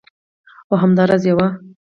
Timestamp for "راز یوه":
1.09-1.47